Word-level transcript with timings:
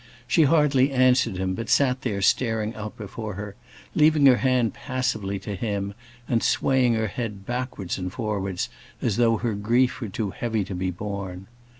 She 0.25 0.45
hardly 0.45 0.91
answered 0.91 1.37
him, 1.37 1.53
but 1.53 1.69
sat 1.69 2.01
there 2.01 2.23
staring 2.23 2.73
out 2.73 2.97
before 2.97 3.35
her, 3.35 3.55
leaving 3.93 4.25
her 4.25 4.37
hand 4.37 4.73
passively 4.73 5.37
to 5.37 5.53
him, 5.53 5.93
and 6.27 6.41
swaying 6.41 6.95
her 6.95 7.05
head 7.05 7.45
backwards 7.45 7.99
and 7.99 8.11
forwards 8.11 8.67
as 8.99 9.17
though 9.17 9.37
her 9.37 9.53
grief 9.53 10.01
were 10.01 10.09
too 10.09 10.31
heavy 10.31 10.63
to 10.63 10.73
be 10.73 10.89
borne. 10.89 11.45